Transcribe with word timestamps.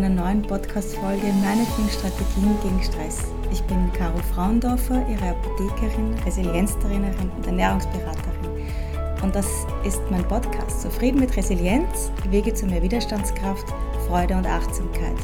meiner 0.00 0.14
neuen 0.14 0.42
Podcast-Folge 0.42 1.26
Meine 1.42 1.64
5 1.74 1.92
Strategien 1.92 2.56
gegen 2.62 2.82
Stress. 2.84 3.18
Ich 3.50 3.60
bin 3.64 3.92
Caro 3.94 4.18
Frauendorfer, 4.32 5.04
Ihre 5.08 5.30
Apothekerin, 5.30 6.14
Resilienztrainerin 6.24 7.28
und 7.36 7.44
Ernährungsberaterin. 7.44 8.62
Und 9.24 9.34
das 9.34 9.46
ist 9.84 10.00
mein 10.08 10.22
Podcast 10.28 10.82
Zufrieden 10.82 11.18
mit 11.18 11.36
Resilienz, 11.36 12.12
Wege 12.30 12.54
zu 12.54 12.66
mehr 12.66 12.80
Widerstandskraft, 12.80 13.66
Freude 14.06 14.36
und 14.36 14.46
Achtsamkeit. 14.46 15.16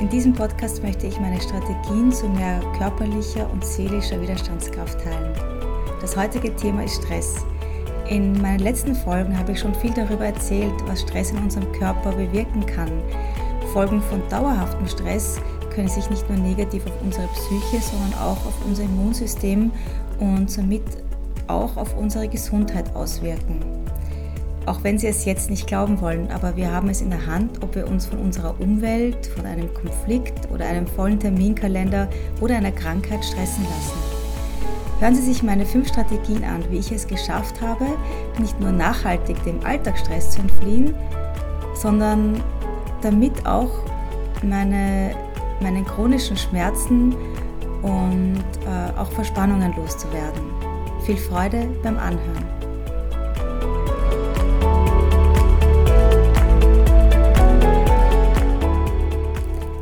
In 0.00 0.08
diesem 0.08 0.32
Podcast 0.32 0.82
möchte 0.82 1.06
ich 1.06 1.20
meine 1.20 1.40
Strategien 1.40 2.10
zu 2.10 2.26
mehr 2.26 2.60
körperlicher 2.78 3.50
und 3.52 3.62
seelischer 3.66 4.18
Widerstandskraft 4.18 4.98
teilen. 5.04 5.34
Das 6.00 6.16
heutige 6.16 6.56
Thema 6.56 6.84
ist 6.84 7.02
Stress. 7.02 7.44
In 8.08 8.40
meinen 8.40 8.60
letzten 8.60 8.94
Folgen 8.94 9.36
habe 9.36 9.52
ich 9.52 9.58
schon 9.58 9.74
viel 9.74 9.92
darüber 9.92 10.26
erzählt, 10.26 10.72
was 10.86 11.02
Stress 11.02 11.32
in 11.32 11.38
unserem 11.38 11.70
Körper 11.72 12.12
bewirken 12.12 12.64
kann. 12.64 13.02
Folgen 13.76 14.00
von 14.00 14.26
dauerhaftem 14.30 14.88
Stress 14.88 15.38
können 15.74 15.88
sich 15.88 16.08
nicht 16.08 16.26
nur 16.30 16.38
negativ 16.38 16.86
auf 16.86 16.94
unsere 17.04 17.26
Psyche, 17.26 17.82
sondern 17.82 18.14
auch 18.14 18.46
auf 18.46 18.54
unser 18.64 18.84
Immunsystem 18.84 19.70
und 20.18 20.50
somit 20.50 20.80
auch 21.46 21.76
auf 21.76 21.94
unsere 21.94 22.26
Gesundheit 22.26 22.96
auswirken. 22.96 23.60
Auch 24.64 24.82
wenn 24.82 24.98
Sie 24.98 25.06
es 25.06 25.26
jetzt 25.26 25.50
nicht 25.50 25.66
glauben 25.66 26.00
wollen, 26.00 26.30
aber 26.30 26.56
wir 26.56 26.72
haben 26.72 26.88
es 26.88 27.02
in 27.02 27.10
der 27.10 27.26
Hand, 27.26 27.62
ob 27.62 27.74
wir 27.74 27.86
uns 27.86 28.06
von 28.06 28.18
unserer 28.18 28.58
Umwelt, 28.58 29.26
von 29.26 29.44
einem 29.44 29.68
Konflikt 29.74 30.50
oder 30.50 30.64
einem 30.64 30.86
vollen 30.86 31.20
Terminkalender 31.20 32.08
oder 32.40 32.56
einer 32.56 32.72
Krankheit 32.72 33.22
stressen 33.26 33.64
lassen. 33.64 33.98
Hören 35.00 35.14
Sie 35.14 35.20
sich 35.20 35.42
meine 35.42 35.66
fünf 35.66 35.88
Strategien 35.88 36.44
an, 36.44 36.64
wie 36.70 36.78
ich 36.78 36.92
es 36.92 37.06
geschafft 37.06 37.60
habe, 37.60 37.84
nicht 38.38 38.58
nur 38.58 38.72
nachhaltig 38.72 39.36
dem 39.44 39.62
Alltagsstress 39.66 40.30
zu 40.30 40.40
entfliehen, 40.40 40.94
sondern 41.74 42.42
damit 43.02 43.46
auch 43.46 43.70
meine, 44.42 45.14
meinen 45.60 45.84
chronischen 45.84 46.36
Schmerzen 46.36 47.14
und 47.82 48.44
äh, 48.66 48.98
auch 48.98 49.10
Verspannungen 49.12 49.74
loszuwerden. 49.76 50.42
Viel 51.04 51.16
Freude 51.16 51.68
beim 51.82 51.98
Anhören. 51.98 52.44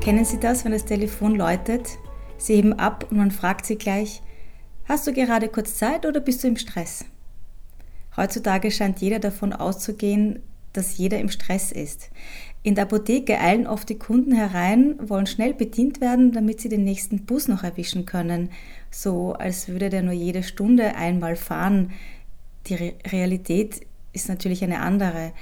Kennen 0.00 0.24
Sie 0.26 0.38
das, 0.38 0.64
wenn 0.64 0.72
das 0.72 0.84
Telefon 0.84 1.34
läutet? 1.36 1.96
Sie 2.36 2.56
heben 2.56 2.74
ab 2.74 3.06
und 3.10 3.16
man 3.16 3.30
fragt 3.30 3.64
Sie 3.64 3.76
gleich, 3.76 4.20
Hast 4.86 5.06
du 5.06 5.14
gerade 5.14 5.48
kurz 5.48 5.76
Zeit 5.76 6.04
oder 6.04 6.20
bist 6.20 6.44
du 6.44 6.48
im 6.48 6.56
Stress? 6.56 7.06
Heutzutage 8.18 8.70
scheint 8.70 9.00
jeder 9.00 9.18
davon 9.18 9.54
auszugehen, 9.54 10.42
dass 10.74 10.98
jeder 10.98 11.18
im 11.20 11.30
Stress 11.30 11.72
ist. 11.72 12.10
In 12.64 12.74
der 12.74 12.84
Apotheke 12.84 13.38
eilen 13.38 13.66
oft 13.66 13.90
die 13.90 13.98
Kunden 13.98 14.32
herein, 14.32 14.96
wollen 14.98 15.26
schnell 15.26 15.52
bedient 15.52 16.00
werden, 16.00 16.32
damit 16.32 16.62
sie 16.62 16.70
den 16.70 16.82
nächsten 16.82 17.26
Bus 17.26 17.46
noch 17.46 17.62
erwischen 17.62 18.06
können, 18.06 18.48
so 18.90 19.34
als 19.34 19.68
würde 19.68 19.90
der 19.90 20.02
nur 20.02 20.14
jede 20.14 20.42
Stunde 20.42 20.96
einmal 20.96 21.36
fahren. 21.36 21.90
Die 22.66 22.94
Realität 23.06 23.82
ist 24.14 24.30
natürlich 24.30 24.64
eine 24.64 24.80
andere. 24.80 25.32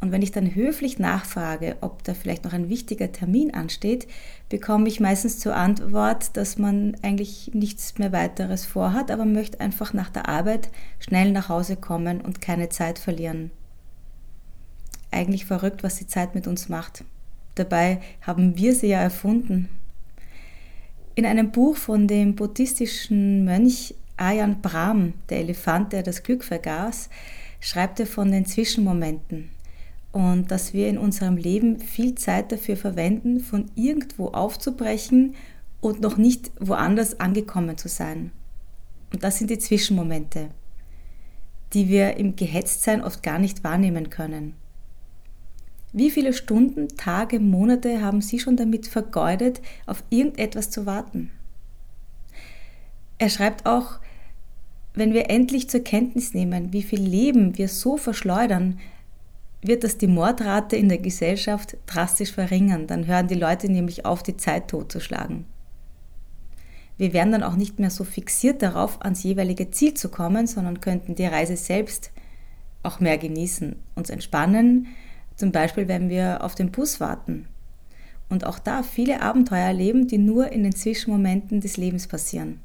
Und 0.00 0.12
wenn 0.12 0.22
ich 0.22 0.30
dann 0.30 0.54
höflich 0.54 1.00
nachfrage, 1.00 1.76
ob 1.80 2.04
da 2.04 2.14
vielleicht 2.14 2.44
noch 2.44 2.52
ein 2.52 2.68
wichtiger 2.68 3.10
Termin 3.10 3.52
ansteht, 3.52 4.06
bekomme 4.48 4.86
ich 4.86 5.00
meistens 5.00 5.40
zur 5.40 5.56
Antwort, 5.56 6.36
dass 6.36 6.56
man 6.56 6.96
eigentlich 7.02 7.50
nichts 7.52 7.98
mehr 7.98 8.12
weiteres 8.12 8.64
vorhat, 8.64 9.10
aber 9.10 9.24
möchte 9.24 9.58
einfach 9.58 9.92
nach 9.92 10.10
der 10.10 10.28
Arbeit 10.28 10.68
schnell 11.00 11.32
nach 11.32 11.48
Hause 11.48 11.74
kommen 11.74 12.20
und 12.20 12.40
keine 12.40 12.68
Zeit 12.68 13.00
verlieren. 13.00 13.50
Eigentlich 15.10 15.44
verrückt, 15.44 15.82
was 15.82 15.96
die 15.96 16.06
Zeit 16.06 16.34
mit 16.34 16.46
uns 16.46 16.68
macht. 16.68 17.04
Dabei 17.54 18.00
haben 18.22 18.56
wir 18.56 18.74
sie 18.74 18.88
ja 18.88 19.00
erfunden. 19.00 19.68
In 21.14 21.26
einem 21.26 21.50
Buch 21.50 21.76
von 21.76 22.06
dem 22.06 22.36
buddhistischen 22.36 23.44
Mönch 23.44 23.94
Ayan 24.16 24.60
Brahm, 24.60 25.14
der 25.28 25.38
Elefant, 25.38 25.92
der 25.92 26.02
das 26.02 26.22
Glück 26.22 26.44
vergaß, 26.44 27.08
schreibt 27.60 28.00
er 28.00 28.06
von 28.06 28.30
den 28.30 28.46
Zwischenmomenten 28.46 29.50
und 30.12 30.50
dass 30.50 30.72
wir 30.72 30.88
in 30.88 30.98
unserem 30.98 31.36
Leben 31.36 31.78
viel 31.78 32.14
Zeit 32.14 32.52
dafür 32.52 32.76
verwenden, 32.76 33.40
von 33.40 33.70
irgendwo 33.74 34.28
aufzubrechen 34.28 35.34
und 35.80 36.00
noch 36.00 36.16
nicht 36.16 36.50
woanders 36.58 37.20
angekommen 37.20 37.78
zu 37.78 37.88
sein. 37.88 38.32
Und 39.12 39.24
das 39.24 39.38
sind 39.38 39.50
die 39.50 39.58
Zwischenmomente, 39.58 40.48
die 41.72 41.88
wir 41.88 42.16
im 42.16 42.36
Gehetztsein 42.36 43.02
oft 43.02 43.22
gar 43.22 43.38
nicht 43.38 43.64
wahrnehmen 43.64 44.10
können. 44.10 44.54
Wie 45.92 46.10
viele 46.10 46.32
Stunden, 46.32 46.88
Tage, 46.96 47.40
Monate 47.40 48.00
haben 48.00 48.20
Sie 48.20 48.38
schon 48.38 48.56
damit 48.56 48.86
vergeudet, 48.86 49.60
auf 49.86 50.04
irgendetwas 50.10 50.70
zu 50.70 50.86
warten? 50.86 51.30
Er 53.18 53.28
schreibt 53.28 53.66
auch, 53.66 53.98
wenn 54.94 55.12
wir 55.12 55.30
endlich 55.30 55.68
zur 55.68 55.80
Kenntnis 55.80 56.32
nehmen, 56.32 56.72
wie 56.72 56.82
viel 56.82 57.00
Leben 57.00 57.58
wir 57.58 57.68
so 57.68 57.96
verschleudern, 57.96 58.78
wird 59.62 59.84
das 59.84 59.98
die 59.98 60.06
Mordrate 60.06 60.76
in 60.76 60.88
der 60.88 60.98
Gesellschaft 60.98 61.76
drastisch 61.86 62.32
verringern. 62.32 62.86
Dann 62.86 63.06
hören 63.06 63.28
die 63.28 63.34
Leute 63.34 63.70
nämlich 63.70 64.06
auf, 64.06 64.22
die 64.22 64.36
Zeit 64.36 64.68
totzuschlagen. 64.68 65.44
Wir 66.96 67.12
wären 67.12 67.32
dann 67.32 67.42
auch 67.42 67.56
nicht 67.56 67.78
mehr 67.78 67.90
so 67.90 68.04
fixiert 68.04 68.62
darauf, 68.62 69.02
ans 69.02 69.22
jeweilige 69.22 69.70
Ziel 69.70 69.94
zu 69.94 70.08
kommen, 70.08 70.46
sondern 70.46 70.80
könnten 70.80 71.14
die 71.14 71.26
Reise 71.26 71.56
selbst 71.56 72.10
auch 72.82 73.00
mehr 73.00 73.18
genießen, 73.18 73.76
uns 73.94 74.10
entspannen, 74.10 74.88
zum 75.40 75.50
Beispiel 75.50 75.88
wenn 75.88 76.08
wir 76.08 76.44
auf 76.44 76.54
den 76.54 76.70
Bus 76.70 77.00
warten. 77.00 77.48
Und 78.28 78.46
auch 78.46 78.60
da 78.60 78.84
viele 78.84 79.22
Abenteuer 79.22 79.66
erleben, 79.66 80.06
die 80.06 80.18
nur 80.18 80.52
in 80.52 80.62
den 80.62 80.74
Zwischenmomenten 80.74 81.60
des 81.60 81.76
Lebens 81.76 82.06
passieren. 82.06 82.60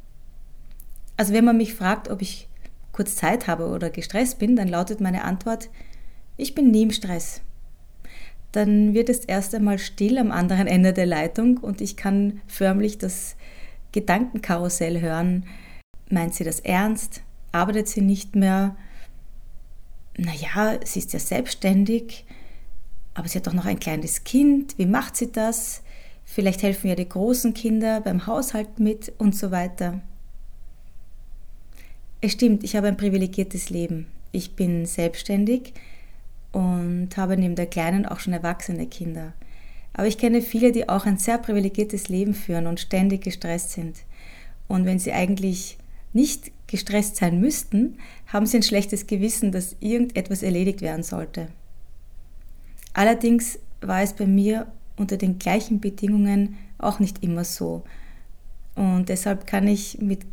Also 1.18 1.34
wenn 1.34 1.46
man 1.46 1.58
mich 1.58 1.74
fragt, 1.74 2.10
ob 2.10 2.22
ich 2.22 2.48
kurz 2.92 3.16
Zeit 3.16 3.48
habe 3.48 3.68
oder 3.68 3.90
gestresst 3.90 4.38
bin, 4.38 4.56
dann 4.56 4.68
lautet 4.68 5.02
meine 5.02 5.24
Antwort, 5.24 5.70
ich 6.38 6.54
bin 6.54 6.70
nie 6.70 6.84
im 6.84 6.92
Stress. 6.92 7.42
Dann 8.52 8.94
wird 8.94 9.10
es 9.10 9.20
erst 9.20 9.56
einmal 9.56 9.80
still 9.80 10.18
am 10.18 10.32
anderen 10.32 10.68
Ende 10.68 10.94
der 10.94 11.06
Leitung 11.06 11.58
und 11.58 11.82
ich 11.82 11.98
kann 11.98 12.42
förmlich 12.48 12.98
das 12.98 13.36
Gedankenkarussell 13.92 15.02
hören. 15.02 15.46
Meint 16.10 16.36
sie 16.36 16.44
das 16.44 16.60
ernst? 16.60 17.22
Arbeitet 17.52 17.88
sie 17.88 18.02
nicht 18.02 18.36
mehr? 18.36 18.76
Naja, 20.18 20.80
sie 20.86 21.00
ist 21.00 21.12
ja 21.14 21.20
selbstständig, 21.20 22.26
aber 23.16 23.28
sie 23.28 23.40
hat 23.40 23.48
doch 23.48 23.54
noch 23.54 23.66
ein 23.66 23.80
kleines 23.80 24.24
Kind. 24.24 24.78
Wie 24.78 24.86
macht 24.86 25.16
sie 25.16 25.32
das? 25.32 25.82
Vielleicht 26.24 26.62
helfen 26.62 26.88
ja 26.88 26.96
die 26.96 27.10
großen 27.10 27.56
Kinder 27.56 28.02
beim 28.02 28.28
Haushalt 28.28 28.80
mit 28.80 29.12
und 29.18 29.36
so 29.36 29.50
weiter. 29.50 30.02
Es 32.22 32.34
stimmt, 32.34 32.64
ich 32.64 32.76
habe 32.76 32.88
ein 32.88 32.98
privilegiertes 32.98 33.72
Leben. 33.72 34.08
Ich 34.32 34.56
bin 34.56 34.86
selbstständig, 34.86 35.74
und 36.56 37.10
habe 37.18 37.36
neben 37.36 37.56
der 37.56 37.66
Kleinen 37.66 38.06
auch 38.06 38.22
schon 38.22 38.32
erwachsene 38.32 38.88
Kinder. 38.88 39.34
Aber 39.92 40.08
ich 40.08 40.18
kenne 40.18 40.42
viele, 40.42 40.72
die 40.72 40.88
auch 40.88 41.06
ein 41.06 41.18
sehr 41.18 41.38
privilegiertes 41.38 42.08
Leben 42.08 42.34
führen 42.34 42.66
und 42.66 42.80
ständig 42.80 43.26
gestresst 43.26 43.72
sind. 43.72 43.98
Und 44.70 44.86
wenn 44.86 44.98
sie 44.98 45.12
eigentlich 45.12 45.78
nicht 46.14 46.54
gestresst 46.68 47.18
sein 47.18 47.42
müssten, 47.42 47.98
haben 48.28 48.46
sie 48.46 48.56
ein 48.56 48.64
schlechtes 48.64 49.06
Gewissen, 49.06 49.52
dass 49.52 49.76
irgendetwas 49.82 50.44
erledigt 50.44 50.82
werden 50.82 51.04
sollte. 51.04 51.50
Allerdings 52.96 53.60
war 53.82 54.02
es 54.02 54.14
bei 54.14 54.26
mir 54.26 54.66
unter 54.98 55.18
den 55.18 55.38
gleichen 55.38 55.80
Bedingungen 55.80 56.58
auch 56.80 57.00
nicht 57.00 57.24
immer 57.24 57.44
so. 57.44 57.84
Und 58.74 59.10
deshalb 59.10 59.46
kann 59.46 59.68
ich 59.68 60.00
mit 60.02 60.26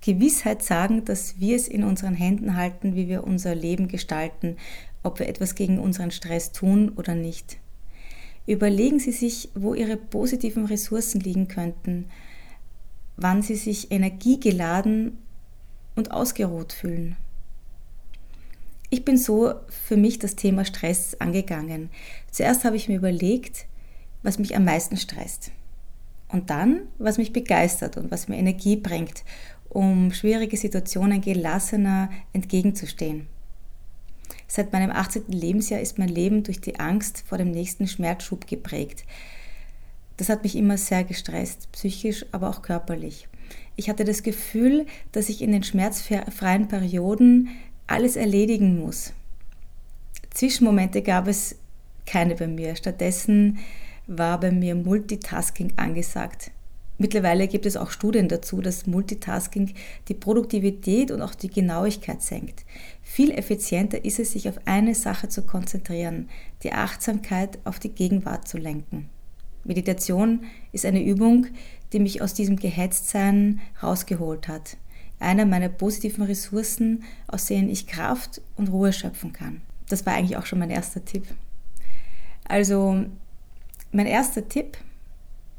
Gewissheit 0.00 0.64
sagen, 0.64 1.04
dass 1.04 1.38
wir 1.38 1.54
es 1.54 1.68
in 1.68 1.84
unseren 1.84 2.14
Händen 2.14 2.56
halten, 2.56 2.96
wie 2.96 3.06
wir 3.06 3.24
unser 3.24 3.54
Leben 3.54 3.86
gestalten 3.86 4.56
ob 5.02 5.18
wir 5.18 5.28
etwas 5.28 5.54
gegen 5.54 5.78
unseren 5.78 6.10
Stress 6.10 6.52
tun 6.52 6.90
oder 6.96 7.14
nicht. 7.14 7.58
Überlegen 8.46 8.98
Sie 8.98 9.12
sich, 9.12 9.50
wo 9.54 9.74
Ihre 9.74 9.96
positiven 9.96 10.66
Ressourcen 10.66 11.20
liegen 11.20 11.48
könnten, 11.48 12.06
wann 13.16 13.42
Sie 13.42 13.54
sich 13.54 13.90
energiegeladen 13.90 15.18
und 15.94 16.10
ausgeruht 16.10 16.72
fühlen. 16.72 17.16
Ich 18.92 19.04
bin 19.04 19.16
so 19.16 19.54
für 19.68 19.96
mich 19.96 20.18
das 20.18 20.34
Thema 20.34 20.64
Stress 20.64 21.14
angegangen. 21.20 21.90
Zuerst 22.32 22.64
habe 22.64 22.74
ich 22.74 22.88
mir 22.88 22.96
überlegt, 22.96 23.66
was 24.24 24.40
mich 24.40 24.56
am 24.56 24.64
meisten 24.64 24.96
stresst. 24.96 25.52
Und 26.28 26.50
dann, 26.50 26.82
was 26.98 27.16
mich 27.16 27.32
begeistert 27.32 27.96
und 27.96 28.10
was 28.10 28.26
mir 28.26 28.36
Energie 28.36 28.76
bringt, 28.76 29.24
um 29.68 30.12
schwierige 30.12 30.56
Situationen 30.56 31.20
gelassener 31.20 32.10
entgegenzustehen. 32.32 33.28
Seit 34.48 34.72
meinem 34.72 34.90
18. 34.90 35.28
Lebensjahr 35.28 35.80
ist 35.80 35.98
mein 35.98 36.08
Leben 36.08 36.42
durch 36.42 36.60
die 36.60 36.80
Angst 36.80 37.22
vor 37.28 37.38
dem 37.38 37.52
nächsten 37.52 37.86
Schmerzschub 37.86 38.48
geprägt. 38.48 39.04
Das 40.16 40.28
hat 40.28 40.42
mich 40.42 40.56
immer 40.56 40.76
sehr 40.76 41.04
gestresst, 41.04 41.70
psychisch, 41.70 42.26
aber 42.32 42.50
auch 42.50 42.62
körperlich. 42.62 43.28
Ich 43.76 43.88
hatte 43.88 44.04
das 44.04 44.24
Gefühl, 44.24 44.86
dass 45.12 45.28
ich 45.28 45.42
in 45.42 45.52
den 45.52 45.62
schmerzfreien 45.62 46.66
Perioden 46.66 47.48
alles 47.90 48.16
erledigen 48.16 48.78
muss. 48.78 49.12
Zwischenmomente 50.30 51.02
gab 51.02 51.26
es 51.26 51.56
keine 52.06 52.36
bei 52.36 52.46
mir. 52.46 52.76
Stattdessen 52.76 53.58
war 54.06 54.38
bei 54.38 54.50
mir 54.50 54.74
Multitasking 54.74 55.72
angesagt. 55.76 56.50
Mittlerweile 56.98 57.48
gibt 57.48 57.64
es 57.64 57.76
auch 57.76 57.90
Studien 57.90 58.28
dazu, 58.28 58.60
dass 58.60 58.86
Multitasking 58.86 59.74
die 60.08 60.14
Produktivität 60.14 61.10
und 61.10 61.22
auch 61.22 61.34
die 61.34 61.48
Genauigkeit 61.48 62.20
senkt. 62.20 62.64
Viel 63.02 63.30
effizienter 63.30 64.04
ist 64.04 64.20
es, 64.20 64.32
sich 64.32 64.48
auf 64.48 64.58
eine 64.66 64.94
Sache 64.94 65.28
zu 65.28 65.42
konzentrieren, 65.42 66.28
die 66.62 66.72
Achtsamkeit 66.72 67.58
auf 67.64 67.78
die 67.78 67.88
Gegenwart 67.88 68.46
zu 68.46 68.58
lenken. 68.58 69.08
Meditation 69.64 70.44
ist 70.72 70.84
eine 70.84 71.02
Übung, 71.02 71.46
die 71.92 72.00
mich 72.00 72.22
aus 72.22 72.34
diesem 72.34 72.56
Gehetztsein 72.56 73.60
rausgeholt 73.82 74.46
hat. 74.46 74.76
Einer 75.20 75.46
meiner 75.46 75.68
positiven 75.68 76.24
Ressourcen, 76.24 77.04
aus 77.28 77.46
denen 77.46 77.68
ich 77.68 77.86
Kraft 77.86 78.40
und 78.56 78.68
Ruhe 78.68 78.92
schöpfen 78.92 79.32
kann. 79.32 79.60
Das 79.88 80.04
war 80.06 80.14
eigentlich 80.14 80.36
auch 80.36 80.46
schon 80.46 80.58
mein 80.58 80.70
erster 80.70 81.04
Tipp. 81.04 81.26
Also 82.44 83.04
mein 83.92 84.06
erster 84.06 84.48
Tipp, 84.48 84.76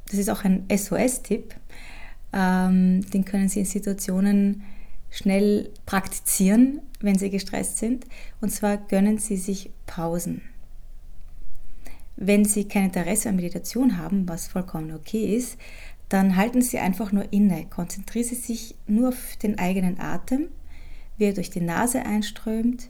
das 0.09 0.19
ist 0.19 0.29
auch 0.29 0.43
ein 0.43 0.65
SOS-Tipp, 0.69 1.55
ähm, 2.33 3.09
den 3.11 3.25
können 3.25 3.49
Sie 3.49 3.59
in 3.59 3.65
Situationen 3.65 4.63
schnell 5.09 5.69
praktizieren, 5.85 6.81
wenn 7.01 7.17
Sie 7.17 7.29
gestresst 7.29 7.77
sind. 7.77 8.05
Und 8.39 8.49
zwar 8.49 8.77
gönnen 8.77 9.17
Sie 9.17 9.37
sich 9.37 9.71
Pausen. 9.85 10.41
Wenn 12.15 12.45
Sie 12.45 12.67
kein 12.67 12.85
Interesse 12.85 13.29
an 13.29 13.35
Meditation 13.35 13.97
haben, 13.97 14.27
was 14.27 14.47
vollkommen 14.47 14.93
okay 14.93 15.35
ist, 15.35 15.57
dann 16.13 16.35
halten 16.35 16.61
Sie 16.61 16.77
einfach 16.77 17.11
nur 17.11 17.31
inne. 17.31 17.65
Konzentrieren 17.69 18.27
Sie 18.27 18.35
sich 18.35 18.75
nur 18.85 19.09
auf 19.09 19.37
den 19.41 19.57
eigenen 19.59 19.99
Atem, 19.99 20.49
wie 21.17 21.25
er 21.25 21.33
durch 21.33 21.49
die 21.49 21.61
Nase 21.61 22.05
einströmt, 22.05 22.89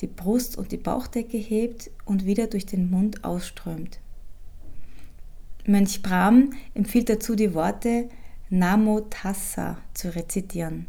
die 0.00 0.08
Brust 0.08 0.58
und 0.58 0.72
die 0.72 0.76
Bauchdecke 0.76 1.38
hebt 1.38 1.90
und 2.04 2.26
wieder 2.26 2.48
durch 2.48 2.66
den 2.66 2.90
Mund 2.90 3.24
ausströmt. 3.24 4.00
Mönch 5.64 6.02
Brahm 6.02 6.50
empfiehlt 6.74 7.08
dazu 7.08 7.36
die 7.36 7.54
Worte 7.54 8.08
Namo 8.50 9.00
Tassa 9.00 9.78
zu 9.94 10.14
rezitieren. 10.14 10.86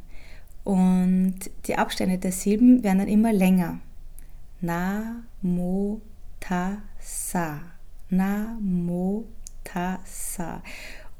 Und 0.63 1.37
die 1.65 1.77
Abstände 1.77 2.17
der 2.17 2.31
Silben 2.31 2.83
werden 2.83 2.99
dann 2.99 3.07
immer 3.07 3.33
länger. 3.33 3.79
Namo 4.61 6.01
Tassa. 6.39 7.61
Namotasa. 8.09 9.01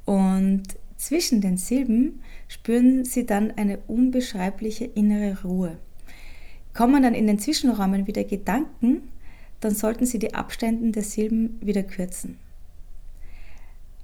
Und 0.07 0.63
zwischen 0.95 1.41
den 1.41 1.57
Silben 1.57 2.21
spüren 2.47 3.03
Sie 3.03 3.25
dann 3.25 3.51
eine 3.51 3.79
unbeschreibliche 3.87 4.85
innere 4.85 5.43
Ruhe. 5.43 5.77
Kommen 6.73 7.03
dann 7.03 7.13
in 7.13 7.27
den 7.27 7.39
Zwischenräumen 7.39 8.07
wieder 8.07 8.23
Gedanken, 8.23 9.01
dann 9.59 9.75
sollten 9.75 10.05
Sie 10.05 10.17
die 10.17 10.33
Abstände 10.33 10.91
der 10.91 11.03
Silben 11.03 11.59
wieder 11.61 11.83
kürzen. 11.83 12.37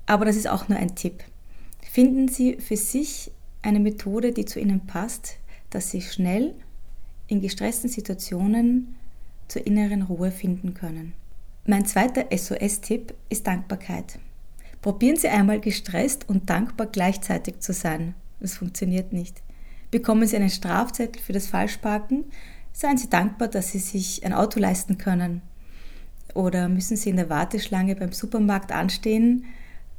Aber 0.05 0.25
das 0.25 0.35
ist 0.35 0.49
auch 0.49 0.67
nur 0.67 0.77
ein 0.77 0.93
Tipp. 0.93 1.23
Finden 1.89 2.27
Sie 2.27 2.57
für 2.57 2.75
sich 2.75 3.31
eine 3.61 3.79
Methode, 3.79 4.33
die 4.33 4.43
zu 4.43 4.59
Ihnen 4.59 4.85
passt, 4.85 5.37
dass 5.69 5.89
Sie 5.89 6.01
schnell 6.01 6.53
in 7.27 7.39
gestressten 7.39 7.89
Situationen 7.89 8.95
zur 9.47 9.65
inneren 9.65 10.01
Ruhe 10.01 10.31
finden 10.31 10.73
können. 10.73 11.13
Mein 11.65 11.85
zweiter 11.85 12.25
SOS-Tipp 12.35 13.13
ist 13.29 13.47
Dankbarkeit. 13.47 14.19
Probieren 14.83 15.15
Sie 15.15 15.29
einmal 15.29 15.61
gestresst 15.61 16.27
und 16.27 16.49
dankbar 16.49 16.87
gleichzeitig 16.87 17.61
zu 17.61 17.71
sein. 17.71 18.15
Das 18.41 18.57
funktioniert 18.57 19.13
nicht. 19.13 19.41
Bekommen 19.91 20.27
Sie 20.27 20.35
einen 20.35 20.49
Strafzettel 20.49 21.21
für 21.21 21.31
das 21.31 21.47
Falschparken, 21.47 22.25
seien 22.73 22.97
Sie 22.97 23.09
dankbar, 23.09 23.47
dass 23.47 23.71
Sie 23.71 23.79
sich 23.79 24.25
ein 24.25 24.33
Auto 24.33 24.59
leisten 24.59 24.97
können. 24.97 25.41
Oder 26.33 26.67
müssen 26.67 26.97
Sie 26.97 27.09
in 27.09 27.15
der 27.15 27.29
Warteschlange 27.29 27.95
beim 27.95 28.11
Supermarkt 28.11 28.73
anstehen, 28.73 29.45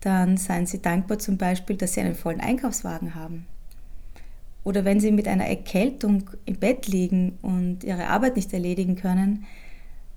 dann 0.00 0.36
seien 0.36 0.66
Sie 0.66 0.82
dankbar 0.82 1.18
zum 1.18 1.38
Beispiel, 1.38 1.76
dass 1.76 1.94
Sie 1.94 2.02
einen 2.02 2.14
vollen 2.14 2.42
Einkaufswagen 2.42 3.14
haben. 3.14 3.46
Oder 4.64 4.84
wenn 4.84 5.00
Sie 5.00 5.12
mit 5.12 5.28
einer 5.28 5.46
Erkältung 5.46 6.28
im 6.44 6.56
Bett 6.56 6.88
liegen 6.88 7.38
und 7.40 7.84
Ihre 7.84 8.08
Arbeit 8.08 8.36
nicht 8.36 8.52
erledigen 8.52 8.96
können, 8.96 9.46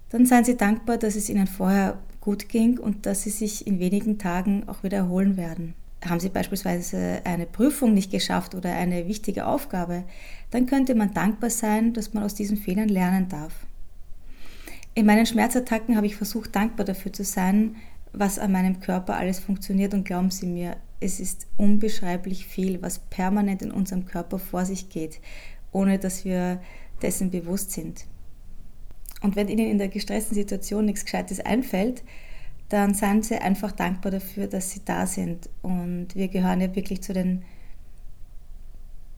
dann 0.10 0.26
seien 0.26 0.44
Sie 0.44 0.58
dankbar, 0.58 0.98
dass 0.98 1.16
es 1.16 1.30
Ihnen 1.30 1.48
vorher 1.48 2.00
gut 2.28 2.50
ging 2.50 2.78
und 2.78 3.06
dass 3.06 3.22
Sie 3.22 3.30
sich 3.30 3.66
in 3.68 3.80
wenigen 3.80 4.18
Tagen 4.18 4.68
auch 4.68 4.84
wieder 4.84 4.98
erholen 4.98 5.38
werden. 5.38 5.76
Haben 6.04 6.20
Sie 6.20 6.28
beispielsweise 6.28 7.22
eine 7.24 7.46
Prüfung 7.46 7.94
nicht 7.94 8.12
geschafft 8.12 8.54
oder 8.54 8.74
eine 8.74 9.08
wichtige 9.08 9.46
Aufgabe, 9.46 10.04
dann 10.52 10.66
könnte 10.66 10.94
man 10.94 11.14
dankbar 11.14 11.50
sein, 11.50 11.94
dass 11.94 12.14
man 12.14 12.24
aus 12.24 12.36
diesen 12.36 12.58
Fehlern 12.58 12.90
lernen 12.90 13.30
darf. 13.30 13.54
In 14.94 15.06
meinen 15.06 15.26
Schmerzattacken 15.26 15.96
habe 15.96 16.06
ich 16.06 16.18
versucht, 16.18 16.54
dankbar 16.54 16.86
dafür 16.86 17.14
zu 17.14 17.24
sein, 17.24 17.78
was 18.12 18.40
an 18.40 18.52
meinem 18.52 18.82
Körper 18.82 19.16
alles 19.16 19.40
funktioniert 19.40 19.94
und 19.94 20.04
glauben 20.04 20.30
Sie 20.30 20.48
mir, 20.48 20.76
es 21.00 21.22
ist 21.22 21.48
unbeschreiblich 21.56 22.46
viel, 22.46 22.82
was 22.82 23.00
permanent 23.00 23.62
in 23.62 23.72
unserem 23.72 24.06
Körper 24.06 24.38
vor 24.38 24.66
sich 24.66 24.90
geht, 24.90 25.22
ohne 25.72 25.98
dass 25.98 26.26
wir 26.26 26.60
dessen 27.02 27.32
bewusst 27.32 27.72
sind. 27.72 28.04
Und 29.22 29.36
wenn 29.36 29.48
Ihnen 29.48 29.70
in 29.70 29.78
der 29.78 29.88
gestressten 29.88 30.36
Situation 30.36 30.86
nichts 30.86 31.06
Gescheites 31.06 31.40
einfällt, 31.40 32.04
dann 32.70 32.94
seien 32.94 33.24
Sie 33.24 33.36
einfach 33.36 33.72
dankbar 33.72 34.12
dafür, 34.12 34.48
dass 34.48 34.72
Sie 34.72 34.82
da 34.84 35.08
sind. 35.08 35.50
Und 35.62 36.16
wir 36.16 36.28
gehören 36.28 36.62
ja 36.62 36.76
wirklich 36.76 37.02
zu 37.02 37.14
den 37.14 37.44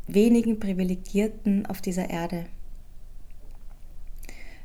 wenigen 0.07 0.59
Privilegierten 0.59 1.65
auf 1.65 1.81
dieser 1.81 2.09
Erde. 2.09 2.45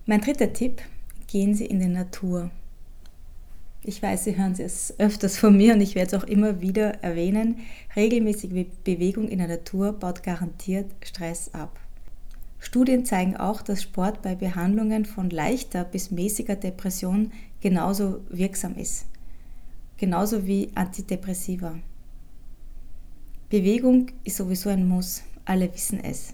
Mein 0.07 0.21
dritter 0.21 0.53
Tipp, 0.53 0.83
gehen 1.27 1.55
Sie 1.55 1.67
in 1.67 1.81
die 1.81 1.89
Natur. 1.89 2.51
Ich 3.83 4.03
weiß, 4.03 4.25
Sie 4.25 4.37
hören 4.37 4.55
es 4.59 4.95
öfters 4.99 5.37
von 5.37 5.57
mir 5.57 5.75
und 5.75 5.81
ich 5.81 5.95
werde 5.95 6.17
es 6.17 6.23
auch 6.23 6.27
immer 6.27 6.61
wieder 6.61 7.03
erwähnen. 7.03 7.61
Regelmäßige 7.97 8.67
Bewegung 8.85 9.29
in 9.29 9.39
der 9.39 9.49
Natur 9.49 9.93
baut 9.93 10.23
garantiert 10.23 10.91
Stress 11.03 11.53
ab. 11.53 11.79
Studien 12.65 13.05
zeigen 13.05 13.37
auch, 13.37 13.61
dass 13.61 13.83
Sport 13.83 14.23
bei 14.23 14.35
Behandlungen 14.35 15.05
von 15.05 15.29
leichter 15.29 15.85
bis 15.85 16.11
mäßiger 16.11 16.57
Depression 16.57 17.31
genauso 17.61 18.23
wirksam 18.31 18.75
ist. 18.77 19.05
Genauso 19.99 20.47
wie 20.47 20.71
Antidepressiva. 20.75 21.79
Bewegung 23.51 24.07
ist 24.25 24.39
sowieso 24.39 24.71
ein 24.71 24.89
Muss, 24.89 25.25
alle 25.45 25.73
wissen 25.75 26.03
es. 26.03 26.33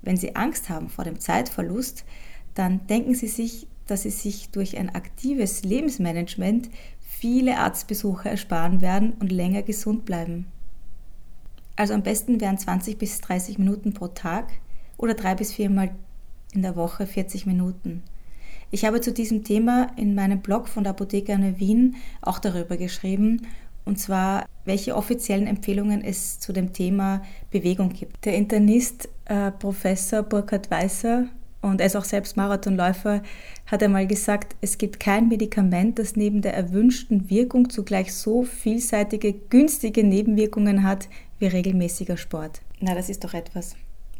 Wenn 0.00 0.16
Sie 0.16 0.34
Angst 0.36 0.70
haben 0.70 0.88
vor 0.88 1.04
dem 1.04 1.20
Zeitverlust, 1.20 2.06
dann 2.54 2.86
denken 2.86 3.14
Sie 3.14 3.28
sich, 3.28 3.66
dass 3.86 4.02
Sie 4.02 4.10
sich 4.10 4.48
durch 4.48 4.78
ein 4.78 4.94
aktives 4.94 5.64
Lebensmanagement 5.64 6.70
viele 7.02 7.58
Arztbesuche 7.58 8.30
ersparen 8.30 8.80
werden 8.80 9.12
und 9.20 9.30
länger 9.30 9.62
gesund 9.62 10.06
bleiben. 10.06 10.46
Also 11.76 11.92
am 11.92 12.02
besten 12.02 12.40
wären 12.40 12.56
20 12.56 12.96
bis 12.96 13.20
30 13.20 13.58
Minuten 13.58 13.92
pro 13.92 14.08
Tag 14.08 14.46
oder 15.02 15.14
drei 15.14 15.34
bis 15.34 15.52
viermal 15.52 15.90
in 16.54 16.62
der 16.62 16.76
Woche 16.76 17.06
40 17.06 17.44
Minuten. 17.44 18.02
Ich 18.70 18.86
habe 18.86 19.02
zu 19.02 19.12
diesem 19.12 19.44
Thema 19.44 19.88
in 19.96 20.14
meinem 20.14 20.40
Blog 20.40 20.68
von 20.68 20.84
der 20.84 20.92
Apotheker 20.92 21.38
Wien 21.58 21.96
auch 22.22 22.38
darüber 22.38 22.78
geschrieben, 22.78 23.46
und 23.84 23.98
zwar, 23.98 24.46
welche 24.64 24.94
offiziellen 24.94 25.48
Empfehlungen 25.48 26.04
es 26.04 26.38
zu 26.38 26.52
dem 26.52 26.72
Thema 26.72 27.22
Bewegung 27.50 27.88
gibt. 27.88 28.24
Der 28.24 28.36
Internist 28.36 29.08
äh, 29.24 29.50
Professor 29.50 30.22
Burkhard 30.22 30.70
Weißer 30.70 31.26
und 31.62 31.80
er 31.80 31.88
ist 31.88 31.96
auch 31.96 32.04
selbst 32.04 32.36
Marathonläufer, 32.36 33.22
hat 33.66 33.82
einmal 33.82 34.06
gesagt, 34.06 34.56
es 34.60 34.78
gibt 34.78 35.00
kein 35.00 35.28
Medikament, 35.28 35.98
das 35.98 36.14
neben 36.14 36.42
der 36.42 36.54
erwünschten 36.54 37.28
Wirkung 37.28 37.70
zugleich 37.70 38.14
so 38.14 38.44
vielseitige, 38.44 39.32
günstige 39.32 40.04
Nebenwirkungen 40.04 40.84
hat 40.84 41.08
wie 41.40 41.46
regelmäßiger 41.46 42.16
Sport. 42.16 42.62
Na, 42.80 42.94
das 42.94 43.08
ist 43.08 43.24
doch 43.24 43.34
etwas. 43.34 43.74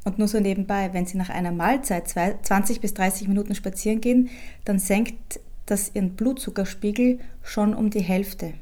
Und 0.04 0.18
nur 0.18 0.28
so 0.28 0.40
nebenbei, 0.40 0.92
wenn 0.92 1.06
Sie 1.06 1.16
nach 1.16 1.30
einer 1.30 1.52
Mahlzeit 1.52 2.08
20 2.08 2.80
bis 2.80 2.94
30 2.94 3.28
Minuten 3.28 3.54
spazieren 3.54 4.00
gehen, 4.00 4.30
dann 4.64 4.78
senkt 4.78 5.40
das 5.66 5.94
Ihren 5.94 6.16
Blutzuckerspiegel 6.16 7.20
schon 7.42 7.74
um 7.74 7.90
die 7.90 8.00
Hälfte. 8.00 8.54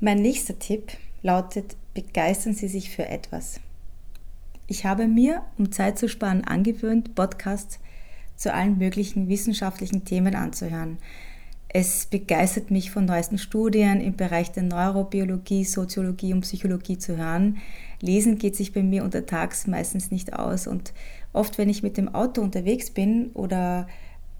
Mein 0.00 0.20
nächster 0.20 0.58
Tipp 0.58 0.92
lautet, 1.22 1.76
begeistern 1.94 2.54
Sie 2.54 2.68
sich 2.68 2.90
für 2.90 3.06
etwas. 3.06 3.60
Ich 4.66 4.84
habe 4.84 5.06
mir, 5.06 5.42
um 5.56 5.72
Zeit 5.72 5.98
zu 5.98 6.08
sparen, 6.08 6.44
angewöhnt, 6.44 7.14
Podcasts 7.14 7.78
zu 8.36 8.52
allen 8.52 8.78
möglichen 8.78 9.28
wissenschaftlichen 9.28 10.04
Themen 10.04 10.34
anzuhören. 10.34 10.98
Es 11.70 12.06
begeistert 12.06 12.70
mich, 12.70 12.90
von 12.90 13.04
neuesten 13.04 13.36
Studien 13.36 14.00
im 14.00 14.16
Bereich 14.16 14.50
der 14.52 14.62
Neurobiologie, 14.62 15.64
Soziologie 15.64 16.32
und 16.32 16.40
Psychologie 16.40 16.96
zu 16.96 17.18
hören. 17.18 17.58
Lesen 18.00 18.38
geht 18.38 18.56
sich 18.56 18.72
bei 18.72 18.82
mir 18.82 19.04
untertags 19.04 19.66
meistens 19.66 20.10
nicht 20.10 20.32
aus 20.32 20.66
und 20.66 20.94
oft, 21.34 21.58
wenn 21.58 21.68
ich 21.68 21.82
mit 21.82 21.98
dem 21.98 22.14
Auto 22.14 22.40
unterwegs 22.40 22.90
bin 22.90 23.30
oder 23.34 23.86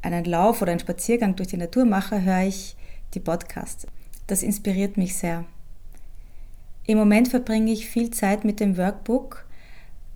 einen 0.00 0.24
Lauf 0.24 0.62
oder 0.62 0.70
einen 0.70 0.80
Spaziergang 0.80 1.36
durch 1.36 1.48
die 1.48 1.58
Natur 1.58 1.84
mache, 1.84 2.22
höre 2.22 2.44
ich 2.44 2.76
die 3.12 3.20
Podcasts. 3.20 3.86
Das 4.26 4.42
inspiriert 4.42 4.96
mich 4.96 5.16
sehr. 5.16 5.44
Im 6.86 6.96
Moment 6.96 7.28
verbringe 7.28 7.72
ich 7.72 7.90
viel 7.90 8.08
Zeit 8.10 8.44
mit 8.44 8.58
dem 8.60 8.78
Workbook, 8.78 9.44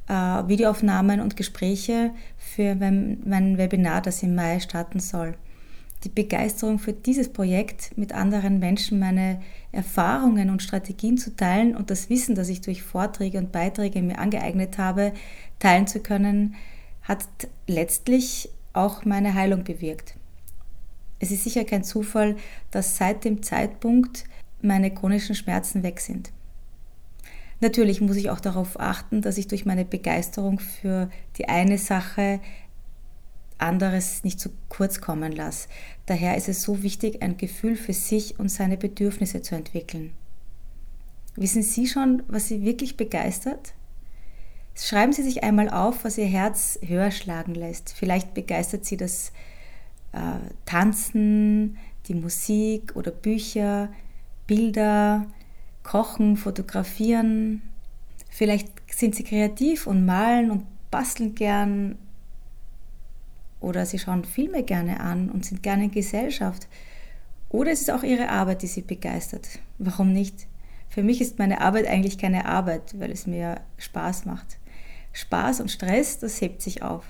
äh, 0.08 0.12
Videoaufnahmen 0.14 1.20
und 1.20 1.36
Gespräche 1.36 2.12
für 2.38 2.74
mein, 2.74 3.20
mein 3.26 3.58
Webinar, 3.58 4.00
das 4.00 4.22
im 4.22 4.34
Mai 4.34 4.60
starten 4.60 4.98
soll. 4.98 5.34
Die 6.04 6.08
Begeisterung 6.08 6.78
für 6.78 6.92
dieses 6.92 7.28
Projekt 7.32 7.96
mit 7.96 8.12
anderen 8.12 8.58
Menschen 8.58 8.98
meine 8.98 9.40
Erfahrungen 9.70 10.50
und 10.50 10.62
Strategien 10.62 11.16
zu 11.16 11.36
teilen 11.36 11.76
und 11.76 11.90
das 11.90 12.10
Wissen, 12.10 12.34
das 12.34 12.48
ich 12.48 12.60
durch 12.60 12.82
Vorträge 12.82 13.38
und 13.38 13.52
Beiträge 13.52 14.02
mir 14.02 14.18
angeeignet 14.18 14.78
habe, 14.78 15.12
teilen 15.58 15.86
zu 15.86 16.00
können, 16.00 16.54
hat 17.02 17.26
letztlich 17.66 18.48
auch 18.72 19.04
meine 19.04 19.34
Heilung 19.34 19.64
bewirkt. 19.64 20.14
Es 21.18 21.30
ist 21.30 21.44
sicher 21.44 21.64
kein 21.64 21.84
Zufall, 21.84 22.36
dass 22.70 22.96
seit 22.96 23.24
dem 23.24 23.42
Zeitpunkt 23.42 24.24
meine 24.60 24.92
chronischen 24.92 25.34
Schmerzen 25.34 25.82
weg 25.82 26.00
sind. 26.00 26.32
Natürlich 27.60 28.00
muss 28.00 28.16
ich 28.16 28.28
auch 28.28 28.40
darauf 28.40 28.80
achten, 28.80 29.22
dass 29.22 29.38
ich 29.38 29.46
durch 29.46 29.64
meine 29.64 29.84
Begeisterung 29.84 30.58
für 30.58 31.08
die 31.38 31.48
eine 31.48 31.78
Sache 31.78 32.40
anderes 33.58 34.24
nicht 34.24 34.40
zu 34.40 34.50
kurz 34.68 35.00
kommen 35.00 35.32
lasse. 35.32 35.68
Daher 36.06 36.36
ist 36.36 36.48
es 36.48 36.62
so 36.62 36.82
wichtig, 36.82 37.22
ein 37.22 37.36
Gefühl 37.36 37.76
für 37.76 37.92
sich 37.92 38.38
und 38.38 38.48
seine 38.48 38.76
Bedürfnisse 38.76 39.42
zu 39.42 39.54
entwickeln. 39.54 40.12
Wissen 41.36 41.62
Sie 41.62 41.86
schon, 41.86 42.22
was 42.28 42.48
Sie 42.48 42.62
wirklich 42.64 42.96
begeistert? 42.96 43.74
Schreiben 44.74 45.12
Sie 45.12 45.22
sich 45.22 45.42
einmal 45.42 45.68
auf, 45.68 46.04
was 46.04 46.18
Ihr 46.18 46.26
Herz 46.26 46.78
höher 46.84 47.10
schlagen 47.10 47.54
lässt. 47.54 47.92
Vielleicht 47.92 48.34
begeistert 48.34 48.84
Sie 48.84 48.96
das 48.96 49.32
äh, 50.12 50.18
Tanzen, 50.66 51.78
die 52.08 52.14
Musik 52.14 52.96
oder 52.96 53.10
Bücher, 53.10 53.90
Bilder, 54.46 55.26
Kochen, 55.82 56.36
Fotografieren. 56.36 57.62
Vielleicht 58.30 58.68
sind 58.90 59.14
sie 59.14 59.24
kreativ 59.24 59.86
und 59.86 60.04
malen 60.06 60.50
und 60.50 60.64
basteln 60.90 61.34
gern. 61.34 61.96
Oder 63.62 63.86
sie 63.86 63.98
schauen 63.98 64.24
Filme 64.24 64.64
gerne 64.64 65.00
an 65.00 65.30
und 65.30 65.46
sind 65.46 65.62
gerne 65.62 65.84
in 65.84 65.90
Gesellschaft. 65.92 66.66
Oder 67.48 67.70
es 67.70 67.80
ist 67.80 67.90
auch 67.90 68.02
ihre 68.02 68.28
Arbeit, 68.28 68.62
die 68.62 68.66
sie 68.66 68.82
begeistert. 68.82 69.46
Warum 69.78 70.12
nicht? 70.12 70.46
Für 70.88 71.02
mich 71.02 71.20
ist 71.20 71.38
meine 71.38 71.60
Arbeit 71.60 71.86
eigentlich 71.86 72.18
keine 72.18 72.46
Arbeit, 72.46 72.98
weil 72.98 73.10
es 73.10 73.26
mir 73.26 73.60
Spaß 73.78 74.26
macht. 74.26 74.58
Spaß 75.12 75.60
und 75.60 75.70
Stress, 75.70 76.18
das 76.18 76.40
hebt 76.40 76.60
sich 76.60 76.82
auf. 76.82 77.04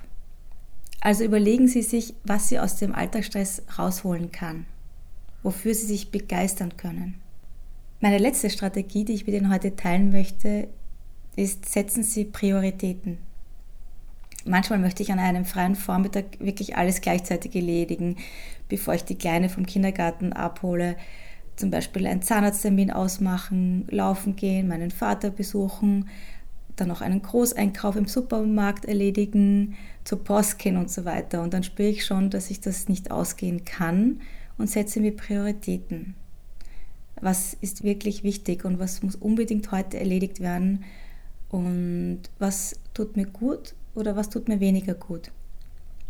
Also 1.00 1.24
überlegen 1.24 1.66
Sie 1.66 1.82
sich, 1.82 2.14
was 2.22 2.48
Sie 2.48 2.60
aus 2.60 2.76
dem 2.76 2.94
Alltagsstress 2.94 3.62
rausholen 3.78 4.30
kann, 4.30 4.66
wofür 5.42 5.74
Sie 5.74 5.86
sich 5.86 6.10
begeistern 6.10 6.76
können. 6.76 7.20
Meine 8.00 8.18
letzte 8.18 8.50
Strategie, 8.50 9.04
die 9.04 9.14
ich 9.14 9.26
mit 9.26 9.34
Ihnen 9.34 9.52
heute 9.52 9.74
teilen 9.74 10.12
möchte, 10.12 10.68
ist, 11.34 11.66
setzen 11.66 12.04
Sie 12.04 12.24
Prioritäten. 12.24 13.18
Manchmal 14.44 14.78
möchte 14.78 15.02
ich 15.02 15.12
an 15.12 15.18
einem 15.18 15.44
freien 15.44 15.76
Vormittag 15.76 16.40
wirklich 16.40 16.76
alles 16.76 17.00
gleichzeitig 17.00 17.54
erledigen, 17.54 18.16
bevor 18.68 18.94
ich 18.94 19.04
die 19.04 19.16
Kleine 19.16 19.48
vom 19.48 19.66
Kindergarten 19.66 20.32
abhole. 20.32 20.96
Zum 21.56 21.70
Beispiel 21.70 22.06
einen 22.06 22.22
Zahnarzttermin 22.22 22.90
ausmachen, 22.90 23.86
laufen 23.90 24.36
gehen, 24.36 24.68
meinen 24.68 24.90
Vater 24.90 25.30
besuchen, 25.30 26.08
dann 26.76 26.88
noch 26.88 27.02
einen 27.02 27.22
Großeinkauf 27.22 27.96
im 27.96 28.06
Supermarkt 28.06 28.86
erledigen, 28.86 29.76
zur 30.04 30.24
Post 30.24 30.58
gehen 30.58 30.76
und 30.76 30.90
so 30.90 31.04
weiter. 31.04 31.42
Und 31.42 31.52
dann 31.54 31.62
spüre 31.62 31.90
ich 31.90 32.04
schon, 32.04 32.30
dass 32.30 32.50
ich 32.50 32.60
das 32.60 32.88
nicht 32.88 33.10
ausgehen 33.10 33.64
kann 33.64 34.20
und 34.56 34.70
setze 34.70 35.00
mir 35.00 35.14
Prioritäten 35.14 36.14
was 37.22 37.54
ist 37.60 37.84
wirklich 37.84 38.24
wichtig 38.24 38.64
und 38.64 38.78
was 38.78 39.02
muss 39.02 39.14
unbedingt 39.14 39.70
heute 39.70 39.98
erledigt 39.98 40.40
werden 40.40 40.84
und 41.48 42.22
was 42.38 42.78
tut 42.94 43.16
mir 43.16 43.26
gut 43.26 43.74
oder 43.94 44.16
was 44.16 44.28
tut 44.28 44.48
mir 44.48 44.60
weniger 44.60 44.94
gut. 44.94 45.30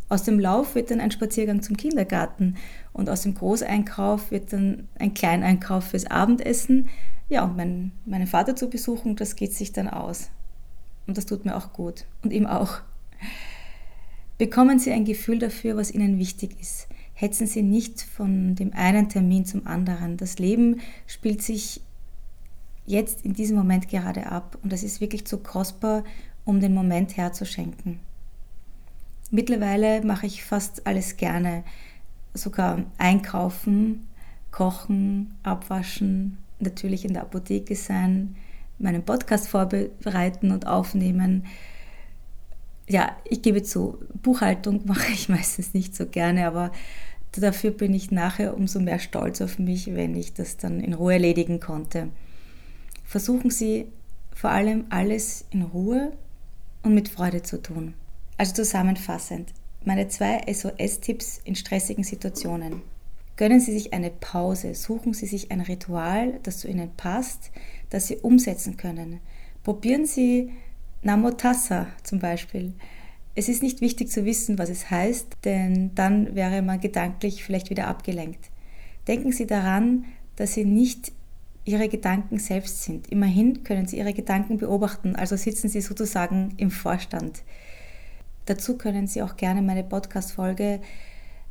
Aus 0.09 0.25
dem 0.25 0.39
Lauf 0.39 0.75
wird 0.75 0.91
dann 0.91 1.01
ein 1.01 1.11
Spaziergang 1.11 1.62
zum 1.62 1.77
Kindergarten 1.77 2.57
und 2.93 3.09
aus 3.09 3.23
dem 3.23 3.35
Großeinkauf 3.35 4.31
wird 4.31 4.53
dann 4.53 4.89
ein 4.99 5.15
Kleineinkauf 5.15 5.85
fürs 5.85 6.07
Abendessen. 6.07 6.89
Ja, 7.29 7.45
und 7.45 7.57
mein, 7.57 7.93
meinen 8.05 8.27
Vater 8.27 8.55
zu 8.55 8.69
besuchen, 8.69 9.17
das 9.17 9.37
geht 9.37 9.55
sich 9.55 9.73
dann 9.73 9.89
aus. 9.89 10.31
Und 11.07 11.17
das 11.17 11.27
tut 11.27 11.45
mir 11.45 11.57
auch 11.57 11.73
gut 11.73 12.05
und 12.23 12.33
ihm 12.33 12.47
auch. 12.47 12.81
Bekommen 14.39 14.79
Sie 14.79 14.93
ein 14.93 15.05
Gefühl 15.05 15.39
dafür, 15.39 15.77
was 15.77 15.91
Ihnen 15.91 16.19
wichtig 16.19 16.61
ist 16.61 16.89
hetzen 17.23 17.47
Sie 17.47 17.62
nicht 17.62 18.03
von 18.03 18.57
dem 18.57 18.73
einen 18.75 19.09
Termin 19.09 19.45
zum 19.45 19.67
anderen. 19.67 20.17
Das 20.17 20.39
Leben 20.39 20.81
spielt 21.07 21.41
sich 21.41 21.81
jetzt 22.85 23.25
in 23.25 23.33
diesem 23.33 23.57
Moment 23.57 23.89
gerade 23.89 24.27
ab 24.27 24.59
und 24.62 24.73
das 24.73 24.83
ist 24.83 25.01
wirklich 25.01 25.25
zu 25.25 25.39
kostbar, 25.39 26.03
um 26.45 26.61
den 26.61 26.75
Moment 26.75 27.17
herzuschenken. 27.17 28.01
Mittlerweile 29.31 30.05
mache 30.05 30.27
ich 30.27 30.45
fast 30.45 30.87
alles 30.87 31.17
gerne, 31.17 31.65
sogar 32.35 32.85
einkaufen, 32.99 34.07
kochen, 34.51 35.35
abwaschen, 35.43 36.39
natürlich 36.61 37.05
in 37.05 37.15
der 37.15 37.23
Apotheke 37.23 37.75
sein, 37.75 38.37
meinen 38.79 39.05
Podcast 39.05 39.49
vorbereiten 39.49 40.51
und 40.51 40.67
aufnehmen. 40.67 41.47
Ja, 42.89 43.17
ich 43.25 43.43
gebe 43.43 43.63
zu, 43.63 43.99
Buchhaltung 44.23 44.83
mache 44.87 45.13
ich 45.13 45.29
meistens 45.29 45.75
nicht 45.75 45.95
so 45.95 46.07
gerne, 46.07 46.47
aber 46.47 46.73
dafür 47.33 47.71
bin 47.71 47.95
ich 47.95 48.11
nachher 48.11 48.55
umso 48.55 48.81
mehr 48.81 48.99
stolz 48.99 49.41
auf 49.41 49.59
mich, 49.59 49.95
wenn 49.95 50.15
ich 50.15 50.35
das 50.35 50.59
dann 50.59 50.81
in 50.81 50.93
Ruhe 50.93 51.15
erledigen 51.15 51.61
konnte. 51.61 52.09
Versuchen 53.05 53.51
Sie 53.51 53.87
vor 54.35 54.51
allem 54.51 54.85
alles 54.91 55.47
in 55.51 55.63
Ruhe 55.63 56.13
und 56.83 56.95
mit 56.95 57.09
Freude 57.09 57.43
zu 57.43 57.61
tun. 57.61 57.95
Also 58.39 58.55
zusammenfassend, 58.55 59.53
meine 59.85 60.09
zwei 60.09 60.41
SOS-Tipps 60.53 61.41
in 61.45 61.55
stressigen 61.55 62.05
Situationen. 62.05 62.83
Gönnen 63.37 63.61
Sie 63.61 63.73
sich 63.73 63.93
eine 63.93 64.11
Pause, 64.11 64.75
suchen 64.75 65.15
Sie 65.15 65.27
sich 65.27 65.51
ein 65.51 65.61
Ritual, 65.61 66.39
das 66.43 66.59
zu 66.59 66.69
Ihnen 66.69 66.91
passt, 66.97 67.51
das 67.91 68.07
Sie 68.07 68.17
umsetzen 68.17 68.77
können. 68.77 69.21
Probieren 69.65 70.07
Sie 70.07 70.51
Namotassa 71.03 71.87
zum 72.03 72.19
Beispiel. 72.19 72.75
Es 73.35 73.49
ist 73.49 73.62
nicht 73.62 73.81
wichtig 73.81 74.11
zu 74.11 74.25
wissen, 74.25 74.59
was 74.59 74.69
es 74.69 74.91
heißt, 74.91 75.39
denn 75.45 75.95
dann 75.95 76.35
wäre 76.35 76.62
man 76.62 76.81
gedanklich 76.81 77.43
vielleicht 77.43 77.71
wieder 77.71 77.87
abgelenkt. 77.87 78.51
Denken 79.09 79.33
Sie 79.33 79.47
daran, 79.47 80.05
dass 80.37 80.55
Sie 80.55 80.65
nicht 80.65 81.12
Ihre 81.64 81.88
Gedanken 81.88 82.38
selbst 82.38 82.83
sind. 82.83 83.09
Immerhin 83.09 83.62
können 83.62 83.87
Sie 83.87 83.99
Ihre 83.99 84.12
Gedanken 84.12 84.59
beobachten, 84.59 85.14
also 85.14 85.37
sitzen 85.37 85.69
Sie 85.69 85.81
sozusagen 85.81 86.54
im 86.57 86.71
Vorstand. 86.71 87.42
Dazu 88.47 88.76
können 88.76 89.07
Sie 89.07 89.23
auch 89.23 89.37
gerne 89.37 89.62
meine 89.62 89.85
Podcast-Folge, 89.85 90.81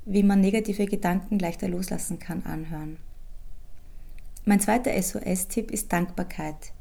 wie 0.06 0.24
man 0.24 0.42
negative 0.42 0.86
Gedanken 0.86 1.40
leichter 1.40 1.70
loslassen 1.70 2.20
kann, 2.20 2.44
anhören. 2.44 2.98
Mein 4.44 4.60
zweiter 4.60 4.92
SOS-Tipp 5.02 5.72
ist 5.72 5.94
Dankbarkeit. 5.94 6.74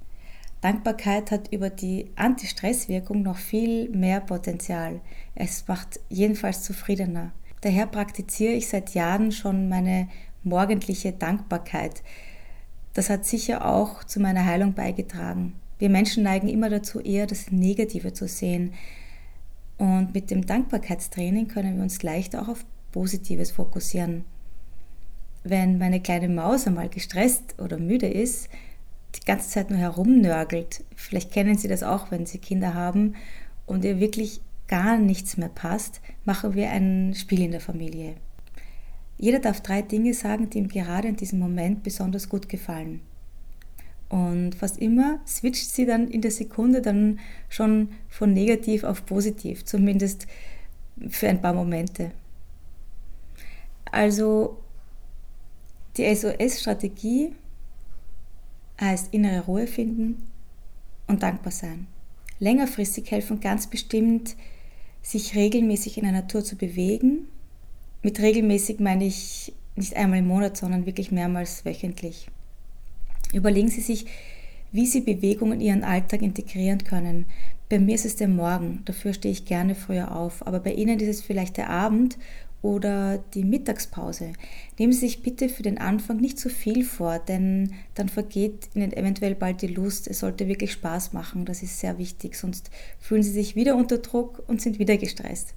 Dankbarkeit 0.60 1.30
hat 1.30 1.52
über 1.52 1.70
die 1.70 2.10
Anti-Stress-Wirkung 2.16 3.22
noch 3.22 3.38
viel 3.38 3.88
mehr 3.90 4.20
Potenzial. 4.20 5.00
Es 5.34 5.66
macht 5.68 6.00
jedenfalls 6.08 6.62
zufriedener. 6.64 7.32
Daher 7.60 7.86
praktiziere 7.86 8.54
ich 8.54 8.68
seit 8.68 8.94
Jahren 8.94 9.32
schon 9.32 9.68
meine 9.68 10.08
morgendliche 10.42 11.12
Dankbarkeit. 11.12 12.02
Das 12.92 13.10
hat 13.10 13.24
sicher 13.24 13.64
auch 13.64 14.04
zu 14.04 14.20
meiner 14.20 14.44
Heilung 14.44 14.74
beigetragen. 14.74 15.54
Wir 15.78 15.90
Menschen 15.90 16.24
neigen 16.24 16.48
immer 16.48 16.68
dazu, 16.68 17.00
eher 17.00 17.26
das 17.26 17.50
Negative 17.50 18.12
zu 18.12 18.28
sehen. 18.28 18.74
Und 19.78 20.12
mit 20.12 20.30
dem 20.30 20.44
Dankbarkeitstraining 20.44 21.48
können 21.48 21.76
wir 21.76 21.82
uns 21.82 22.02
leicht 22.02 22.36
auch 22.36 22.48
auf 22.48 22.64
Positives 22.92 23.50
fokussieren. 23.50 24.24
Wenn 25.42 25.78
meine 25.78 26.00
kleine 26.00 26.28
Maus 26.28 26.66
einmal 26.66 26.90
gestresst 26.90 27.54
oder 27.58 27.78
müde 27.78 28.08
ist, 28.08 28.50
die 29.14 29.24
ganze 29.24 29.48
Zeit 29.48 29.70
nur 29.70 29.78
herumnörgelt. 29.78 30.84
Vielleicht 30.94 31.32
kennen 31.32 31.56
Sie 31.56 31.68
das 31.68 31.82
auch, 31.82 32.10
wenn 32.10 32.26
Sie 32.26 32.38
Kinder 32.38 32.74
haben 32.74 33.14
und 33.66 33.84
ihr 33.84 34.00
wirklich 34.00 34.40
gar 34.68 34.98
nichts 34.98 35.36
mehr 35.36 35.48
passt, 35.48 36.00
machen 36.24 36.54
wir 36.54 36.70
ein 36.70 37.14
Spiel 37.14 37.42
in 37.42 37.50
der 37.50 37.60
Familie. 37.60 38.14
Jeder 39.22 39.38
darf 39.38 39.60
drei 39.60 39.82
Dinge 39.82 40.14
sagen, 40.14 40.48
die 40.48 40.56
ihm 40.56 40.68
gerade 40.68 41.06
in 41.06 41.16
diesem 41.16 41.40
Moment 41.40 41.82
besonders 41.82 42.30
gut 42.30 42.48
gefallen. 42.48 43.00
Und 44.08 44.54
fast 44.54 44.78
immer 44.78 45.20
switcht 45.26 45.68
sie 45.68 45.84
dann 45.84 46.08
in 46.08 46.22
der 46.22 46.30
Sekunde 46.30 46.80
dann 46.80 47.20
schon 47.50 47.90
von 48.08 48.32
negativ 48.32 48.82
auf 48.82 49.04
positiv, 49.04 49.66
zumindest 49.66 50.26
für 51.10 51.28
ein 51.28 51.42
paar 51.42 51.52
Momente. 51.52 52.12
Also 53.92 54.56
die 55.98 56.14
SOS-Strategie 56.14 57.34
heißt 58.80 59.12
innere 59.12 59.44
Ruhe 59.44 59.66
finden 59.66 60.30
und 61.08 61.22
dankbar 61.22 61.52
sein. 61.52 61.88
Längerfristig 62.38 63.10
helfen 63.10 63.38
ganz 63.40 63.66
bestimmt, 63.66 64.34
sich 65.02 65.34
regelmäßig 65.34 65.98
in 65.98 66.04
der 66.04 66.12
Natur 66.12 66.42
zu 66.42 66.56
bewegen. 66.56 67.28
Mit 68.02 68.20
regelmäßig 68.20 68.80
meine 68.80 69.04
ich 69.04 69.52
nicht 69.76 69.94
einmal 69.94 70.20
im 70.20 70.26
Monat, 70.26 70.56
sondern 70.56 70.86
wirklich 70.86 71.10
mehrmals 71.10 71.64
wöchentlich. 71.64 72.28
Überlegen 73.32 73.68
Sie 73.68 73.80
sich, 73.80 74.06
wie 74.72 74.86
Sie 74.86 75.00
Bewegung 75.00 75.52
in 75.52 75.60
Ihren 75.60 75.84
Alltag 75.84 76.22
integrieren 76.22 76.84
können. 76.84 77.26
Bei 77.68 77.78
mir 77.78 77.94
ist 77.94 78.06
es 78.06 78.16
der 78.16 78.28
Morgen, 78.28 78.82
dafür 78.84 79.12
stehe 79.12 79.32
ich 79.32 79.44
gerne 79.44 79.74
früher 79.74 80.16
auf, 80.16 80.46
aber 80.46 80.60
bei 80.60 80.72
Ihnen 80.72 80.98
ist 80.98 81.08
es 81.08 81.22
vielleicht 81.22 81.56
der 81.56 81.70
Abend 81.70 82.18
oder 82.62 83.18
die 83.34 83.44
Mittagspause. 83.44 84.32
Nehmen 84.78 84.92
Sie 84.92 85.00
sich 85.00 85.22
bitte 85.22 85.48
für 85.48 85.62
den 85.62 85.78
Anfang 85.78 86.18
nicht 86.18 86.38
zu 86.38 86.48
viel 86.48 86.84
vor, 86.84 87.18
denn 87.18 87.72
dann 87.94 88.08
vergeht 88.08 88.70
Ihnen 88.74 88.92
eventuell 88.92 89.34
bald 89.34 89.62
die 89.62 89.68
Lust. 89.68 90.08
Es 90.08 90.20
sollte 90.20 90.48
wirklich 90.48 90.72
Spaß 90.72 91.12
machen, 91.12 91.44
das 91.44 91.62
ist 91.62 91.78
sehr 91.80 91.98
wichtig, 91.98 92.34
sonst 92.34 92.70
fühlen 92.98 93.22
Sie 93.22 93.30
sich 93.30 93.56
wieder 93.56 93.76
unter 93.76 93.98
Druck 93.98 94.42
und 94.46 94.60
sind 94.60 94.78
wieder 94.78 94.96
gestresst. 94.96 95.54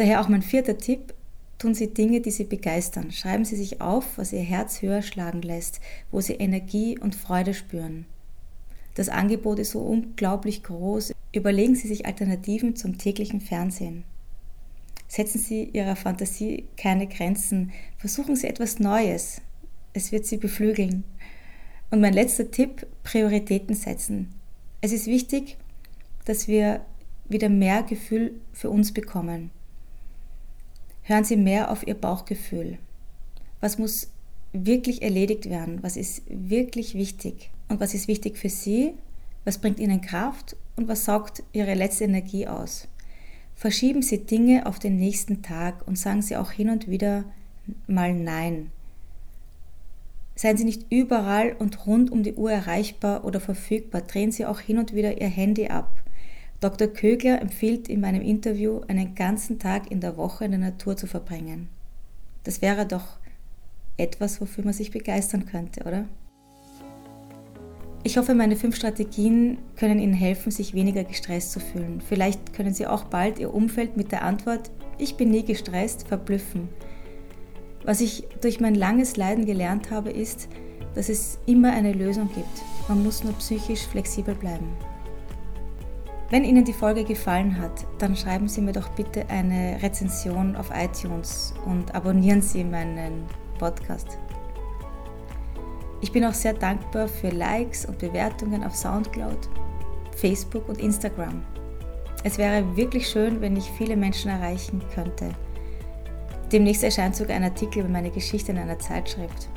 Daher 0.00 0.22
auch 0.22 0.28
mein 0.28 0.40
vierter 0.40 0.78
Tipp, 0.78 1.12
tun 1.58 1.74
Sie 1.74 1.92
Dinge, 1.92 2.22
die 2.22 2.30
Sie 2.30 2.44
begeistern. 2.44 3.12
Schreiben 3.12 3.44
Sie 3.44 3.54
sich 3.54 3.82
auf, 3.82 4.16
was 4.16 4.32
Ihr 4.32 4.40
Herz 4.40 4.80
höher 4.80 5.02
schlagen 5.02 5.42
lässt, 5.42 5.78
wo 6.10 6.22
Sie 6.22 6.32
Energie 6.32 6.98
und 6.98 7.14
Freude 7.14 7.52
spüren. 7.52 8.06
Das 8.94 9.10
Angebot 9.10 9.58
ist 9.58 9.72
so 9.72 9.80
unglaublich 9.80 10.62
groß. 10.62 11.12
Überlegen 11.34 11.74
Sie 11.74 11.86
sich 11.86 12.06
Alternativen 12.06 12.76
zum 12.76 12.96
täglichen 12.96 13.42
Fernsehen. 13.42 14.04
Setzen 15.06 15.38
Sie 15.38 15.64
Ihrer 15.64 15.96
Fantasie 15.96 16.64
keine 16.78 17.06
Grenzen. 17.06 17.70
Versuchen 17.98 18.36
Sie 18.36 18.46
etwas 18.46 18.78
Neues. 18.78 19.42
Es 19.92 20.12
wird 20.12 20.24
Sie 20.24 20.38
beflügeln. 20.38 21.04
Und 21.90 22.00
mein 22.00 22.14
letzter 22.14 22.50
Tipp, 22.50 22.86
Prioritäten 23.04 23.74
setzen. 23.74 24.28
Es 24.80 24.92
ist 24.92 25.08
wichtig, 25.08 25.58
dass 26.24 26.48
wir 26.48 26.80
wieder 27.28 27.50
mehr 27.50 27.82
Gefühl 27.82 28.40
für 28.54 28.70
uns 28.70 28.94
bekommen. 28.94 29.50
Hören 31.02 31.24
Sie 31.24 31.36
mehr 31.36 31.70
auf 31.70 31.86
Ihr 31.86 31.94
Bauchgefühl. 31.94 32.78
Was 33.60 33.78
muss 33.78 34.08
wirklich 34.52 35.02
erledigt 35.02 35.48
werden? 35.48 35.82
Was 35.82 35.96
ist 35.96 36.22
wirklich 36.28 36.94
wichtig? 36.94 37.50
Und 37.68 37.80
was 37.80 37.94
ist 37.94 38.08
wichtig 38.08 38.36
für 38.38 38.48
Sie? 38.48 38.94
Was 39.44 39.58
bringt 39.58 39.78
Ihnen 39.78 40.00
Kraft? 40.00 40.56
Und 40.76 40.88
was 40.88 41.04
saugt 41.04 41.42
Ihre 41.52 41.74
letzte 41.74 42.04
Energie 42.04 42.46
aus? 42.46 42.88
Verschieben 43.54 44.02
Sie 44.02 44.24
Dinge 44.24 44.66
auf 44.66 44.78
den 44.78 44.96
nächsten 44.96 45.42
Tag 45.42 45.86
und 45.86 45.98
sagen 45.98 46.22
Sie 46.22 46.36
auch 46.36 46.50
hin 46.50 46.70
und 46.70 46.88
wieder 46.88 47.24
mal 47.86 48.14
Nein. 48.14 48.70
Seien 50.34 50.56
Sie 50.56 50.64
nicht 50.64 50.86
überall 50.90 51.54
und 51.58 51.86
rund 51.86 52.10
um 52.10 52.22
die 52.22 52.32
Uhr 52.32 52.50
erreichbar 52.50 53.24
oder 53.24 53.40
verfügbar. 53.40 54.00
Drehen 54.00 54.32
Sie 54.32 54.46
auch 54.46 54.60
hin 54.60 54.78
und 54.78 54.94
wieder 54.94 55.20
Ihr 55.20 55.28
Handy 55.28 55.66
ab. 55.68 55.90
Dr. 56.60 56.88
Kögler 56.88 57.40
empfiehlt 57.40 57.88
in 57.88 58.00
meinem 58.00 58.20
Interview, 58.20 58.82
einen 58.86 59.14
ganzen 59.14 59.58
Tag 59.58 59.90
in 59.90 60.00
der 60.00 60.18
Woche 60.18 60.44
in 60.44 60.50
der 60.50 60.60
Natur 60.60 60.94
zu 60.94 61.06
verbringen. 61.06 61.70
Das 62.44 62.60
wäre 62.60 62.84
doch 62.84 63.18
etwas, 63.96 64.42
wofür 64.42 64.64
man 64.64 64.74
sich 64.74 64.90
begeistern 64.90 65.46
könnte, 65.46 65.84
oder? 65.84 66.04
Ich 68.02 68.18
hoffe, 68.18 68.34
meine 68.34 68.56
fünf 68.56 68.76
Strategien 68.76 69.58
können 69.76 69.98
Ihnen 69.98 70.12
helfen, 70.12 70.50
sich 70.50 70.74
weniger 70.74 71.04
gestresst 71.04 71.52
zu 71.52 71.60
fühlen. 71.60 72.02
Vielleicht 72.06 72.52
können 72.52 72.74
Sie 72.74 72.86
auch 72.86 73.04
bald 73.04 73.38
Ihr 73.38 73.54
Umfeld 73.54 73.96
mit 73.96 74.12
der 74.12 74.22
Antwort 74.22 74.70
Ich 74.98 75.16
bin 75.16 75.30
nie 75.30 75.44
gestresst 75.44 76.08
verblüffen. 76.08 76.68
Was 77.84 78.02
ich 78.02 78.24
durch 78.42 78.60
mein 78.60 78.74
langes 78.74 79.16
Leiden 79.16 79.46
gelernt 79.46 79.90
habe, 79.90 80.10
ist, 80.10 80.48
dass 80.94 81.08
es 81.08 81.38
immer 81.46 81.72
eine 81.72 81.92
Lösung 81.92 82.28
gibt. 82.34 82.62
Man 82.88 83.02
muss 83.02 83.24
nur 83.24 83.32
psychisch 83.34 83.86
flexibel 83.86 84.34
bleiben. 84.34 84.68
Wenn 86.30 86.44
Ihnen 86.44 86.64
die 86.64 86.72
Folge 86.72 87.02
gefallen 87.02 87.60
hat, 87.60 87.84
dann 87.98 88.14
schreiben 88.14 88.46
Sie 88.46 88.60
mir 88.60 88.72
doch 88.72 88.88
bitte 88.90 89.28
eine 89.28 89.82
Rezension 89.82 90.54
auf 90.54 90.70
iTunes 90.72 91.52
und 91.66 91.92
abonnieren 91.92 92.40
Sie 92.40 92.62
meinen 92.62 93.24
Podcast. 93.58 94.16
Ich 96.00 96.12
bin 96.12 96.24
auch 96.24 96.32
sehr 96.32 96.54
dankbar 96.54 97.08
für 97.08 97.30
Likes 97.30 97.84
und 97.84 97.98
Bewertungen 97.98 98.62
auf 98.62 98.76
SoundCloud, 98.76 99.48
Facebook 100.14 100.68
und 100.68 100.78
Instagram. 100.78 101.42
Es 102.22 102.38
wäre 102.38 102.76
wirklich 102.76 103.08
schön, 103.08 103.40
wenn 103.40 103.56
ich 103.56 103.68
viele 103.72 103.96
Menschen 103.96 104.30
erreichen 104.30 104.80
könnte. 104.94 105.30
Demnächst 106.52 106.84
erscheint 106.84 107.16
sogar 107.16 107.34
ein 107.36 107.44
Artikel 107.44 107.80
über 107.80 107.88
meine 107.88 108.10
Geschichte 108.10 108.52
in 108.52 108.58
einer 108.58 108.78
Zeitschrift. 108.78 109.48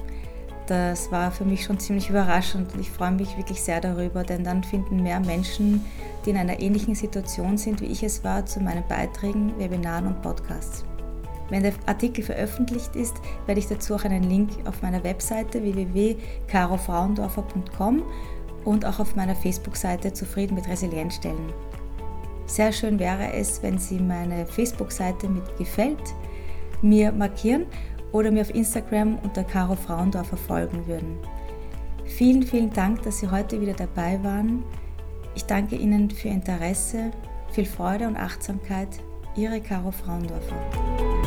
Das 0.67 1.11
war 1.11 1.31
für 1.31 1.43
mich 1.43 1.65
schon 1.65 1.77
ziemlich 1.77 2.09
überraschend 2.09 2.73
und 2.73 2.79
ich 2.79 2.89
freue 2.89 3.11
mich 3.11 3.35
wirklich 3.37 3.61
sehr 3.61 3.81
darüber, 3.81 4.23
denn 4.23 4.45
dann 4.45 4.63
finden 4.63 5.03
mehr 5.03 5.19
Menschen, 5.19 5.83
die 6.25 6.29
in 6.29 6.37
einer 6.37 6.61
ähnlichen 6.61 6.95
Situation 6.95 7.57
sind, 7.57 7.81
wie 7.81 7.87
ich 7.87 8.01
es 8.01 8.23
war, 8.23 8.45
zu 8.45 8.61
meinen 8.61 8.87
Beiträgen, 8.87 9.59
Webinaren 9.59 10.07
und 10.07 10.21
Podcasts. 10.21 10.85
Wenn 11.49 11.63
der 11.63 11.73
Artikel 11.85 12.23
veröffentlicht 12.23 12.95
ist, 12.95 13.15
werde 13.45 13.59
ich 13.59 13.67
dazu 13.67 13.95
auch 13.95 14.05
einen 14.05 14.23
Link 14.23 14.51
auf 14.65 14.81
meiner 14.81 15.03
Webseite 15.03 15.61
www.carofrauendorfer.com 15.61 18.03
und 18.63 18.85
auch 18.85 18.99
auf 18.99 19.17
meiner 19.17 19.35
Facebook-Seite 19.35 20.13
Zufrieden 20.13 20.55
mit 20.55 20.69
Resilienz 20.69 21.15
stellen. 21.15 21.51
Sehr 22.45 22.71
schön 22.71 22.99
wäre 22.99 23.33
es, 23.33 23.61
wenn 23.61 23.77
Sie 23.77 23.99
meine 23.99 24.45
Facebook-Seite 24.45 25.27
mit 25.27 25.57
gefällt 25.57 25.99
mir 26.83 27.11
markieren 27.11 27.65
oder 28.13 28.31
mir 28.31 28.41
auf 28.41 28.55
Instagram 28.55 29.19
unter 29.23 29.43
Caro 29.43 29.75
Frauendorfer 29.75 30.37
folgen 30.37 30.87
würden. 30.87 31.17
Vielen, 32.05 32.43
vielen 32.43 32.71
Dank, 32.71 33.01
dass 33.01 33.19
Sie 33.19 33.29
heute 33.29 33.59
wieder 33.59 33.73
dabei 33.73 34.23
waren. 34.23 34.63
Ich 35.35 35.43
danke 35.45 35.75
Ihnen 35.75 36.09
für 36.09 36.29
Ihr 36.29 36.35
Interesse, 36.35 37.11
viel 37.51 37.65
Freude 37.65 38.07
und 38.07 38.15
Achtsamkeit. 38.15 38.89
Ihre 39.35 39.59
Caro 39.59 39.91
Frauendorfer. 39.91 41.22